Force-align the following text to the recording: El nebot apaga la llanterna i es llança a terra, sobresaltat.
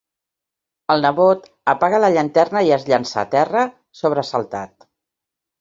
El 0.93 1.05
nebot 1.05 1.43
apaga 1.75 1.99
la 2.01 2.09
llanterna 2.15 2.65
i 2.71 2.73
es 2.79 2.87
llança 2.93 3.23
a 3.25 3.29
terra, 3.37 3.67
sobresaltat. 4.01 4.91